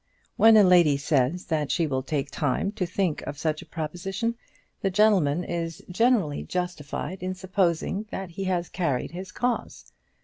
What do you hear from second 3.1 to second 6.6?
of such a proposition, the gentleman is generally